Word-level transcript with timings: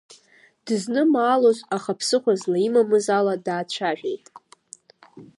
Дызнымаалоз, 0.65 1.59
аха 1.75 1.91
ԥсыхәа 1.99 2.33
злаимамыз 2.41 3.05
ала 3.17 3.35
даацәажәеит. 3.45 4.25